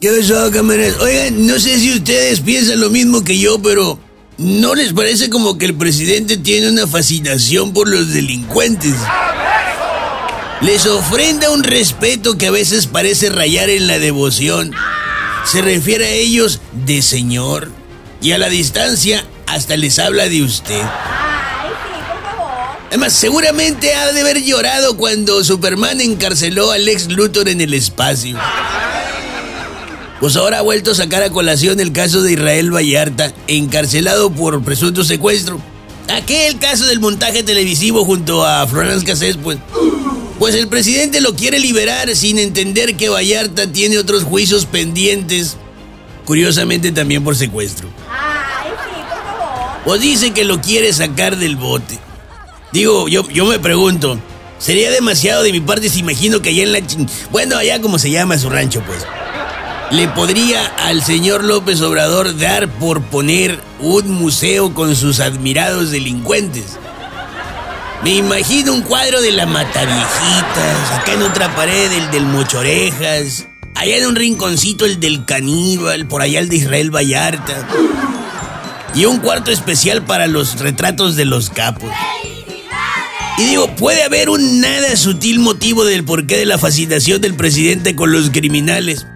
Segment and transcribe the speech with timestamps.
[0.00, 0.94] ¿Qué pasó, cámaras?
[1.00, 3.98] Oigan, no sé si ustedes piensan lo mismo que yo, pero
[4.36, 8.94] ¿no les parece como que el presidente tiene una fascinación por los delincuentes?
[10.60, 14.72] Les ofrenda un respeto que a veces parece rayar en la devoción.
[15.44, 17.68] Se refiere a ellos de señor
[18.22, 20.80] y a la distancia hasta les habla de usted.
[20.80, 22.78] Ay, sí, por favor.
[22.86, 28.38] Además, seguramente ha de haber llorado cuando Superman encarceló al ex Luthor en el espacio.
[30.20, 34.62] Pues ahora ha vuelto a sacar a colación el caso de Israel Vallarta, encarcelado por
[34.62, 35.60] presunto secuestro.
[36.08, 39.58] Aquel caso del montaje televisivo junto a Florence Cassés, pues.
[40.38, 45.56] Pues el presidente lo quiere liberar sin entender que Vallarta tiene otros juicios pendientes.
[46.24, 47.88] Curiosamente también por secuestro.
[48.06, 48.48] Favor.
[49.84, 51.98] Pues dice que lo quiere sacar del bote.
[52.72, 54.18] Digo, yo, yo me pregunto,
[54.58, 56.80] ¿sería demasiado de mi parte si imagino que allá en la...
[57.30, 59.06] Bueno, allá como se llama su rancho, pues.
[59.90, 66.76] Le podría al señor López Obrador dar por poner un museo con sus admirados delincuentes.
[68.04, 73.96] Me imagino un cuadro de la Mataviejitas, acá en otra pared el del Mochorejas, allá
[73.96, 77.66] en un rinconcito el del Caníbal, por allá el de Israel Vallarta.
[78.94, 81.90] Y un cuarto especial para los retratos de los capos.
[83.38, 87.96] Y digo, puede haber un nada sutil motivo del porqué de la fascinación del presidente
[87.96, 89.06] con los criminales.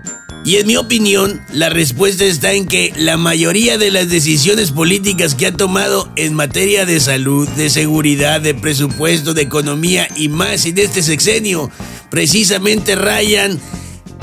[0.44, 5.36] Y en mi opinión, la respuesta está en que la mayoría de las decisiones políticas
[5.36, 10.66] que ha tomado en materia de salud, de seguridad, de presupuesto, de economía y más
[10.66, 11.70] en este sexenio,
[12.10, 13.60] precisamente rayan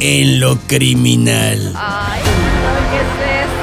[0.01, 1.73] en lo criminal.
[1.75, 3.58] Ay, ¿saben qué?